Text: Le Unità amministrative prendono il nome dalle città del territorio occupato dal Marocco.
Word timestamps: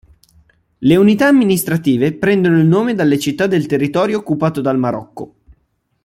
Le 0.79 0.95
Unità 0.95 1.27
amministrative 1.27 2.15
prendono 2.15 2.57
il 2.59 2.65
nome 2.65 2.95
dalle 2.95 3.19
città 3.19 3.45
del 3.45 3.67
territorio 3.67 4.17
occupato 4.17 4.59
dal 4.59 4.79
Marocco. 4.79 5.35